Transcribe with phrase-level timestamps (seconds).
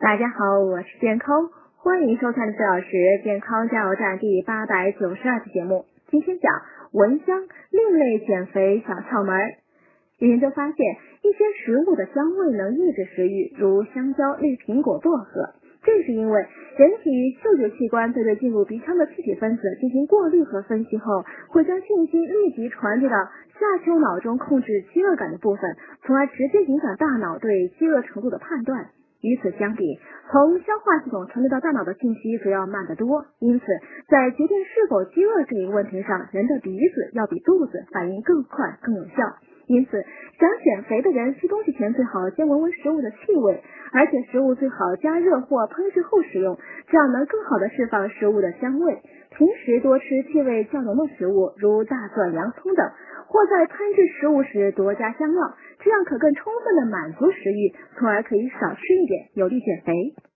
[0.00, 2.88] 大家好，我是健康，欢迎收看四小时
[3.22, 5.84] 健康加油站第八百九十二期节目。
[6.10, 6.50] 今天讲
[6.92, 7.36] 蚊香
[7.70, 9.36] 另类减肥小窍门。
[10.16, 15.52] 研究发现，一些食物的香味能抑制食欲，如香蕉、绿苹果、薄荷。
[15.84, 16.46] 这是因为
[16.78, 25.76] 人体嗅觉器官在对进入鼻腔的气体分子进行过滤和分析后，会将信息立即传递到下丘脑中控制饥饿感的部分，
[26.06, 28.86] 从而直接影响大脑对饥饿程度的判断。
[29.22, 29.98] 与此相比，
[30.30, 33.66] 从消化系统传递到大脑的信息则要慢得多，因此
[34.08, 39.36] 在决定是否饥饿这一问题上，人的鼻子要比肚子反应更快、更有效。
[39.66, 40.02] 因此，
[40.36, 43.62] 想减肥的人吃东西前最好先闻闻食物的气味，
[43.92, 48.98] 而且食物最好加热或烹制后食用，这样能更好的释放食物的香味。
[49.30, 52.90] 平时多吃气味较浓的食物，如大蒜、洋葱等，
[53.30, 59.94] 或在烹制食物时多加香料，这样可更充分的满足食欲，从而可以少吃一点，有利减肥。